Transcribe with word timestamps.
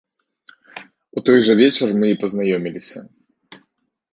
У 1.19 1.23
той 1.27 1.39
жа 1.47 1.53
вечар 1.61 1.93
мы 1.99 2.07
і 2.13 2.17
пазнаёміліся. 2.25 2.99